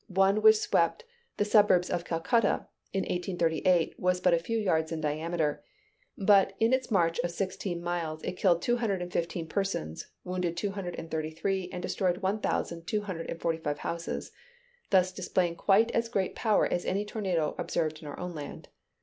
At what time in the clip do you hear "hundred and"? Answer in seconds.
8.77-9.13, 10.71-11.11, 13.03-13.39